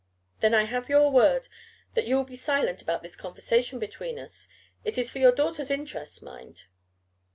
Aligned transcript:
"Then 0.39 0.55
I 0.55 0.63
have 0.63 0.89
your 0.89 1.11
word 1.11 1.47
that 1.93 2.07
you 2.07 2.15
will 2.15 2.23
be 2.23 2.35
silent 2.35 2.81
about 2.81 3.03
this 3.03 3.15
conversation 3.15 3.77
between 3.77 4.17
us? 4.17 4.47
It 4.83 4.97
is 4.97 5.11
for 5.11 5.19
your 5.19 5.31
daughter's 5.31 5.69
interest, 5.69 6.23
mind." 6.23 6.65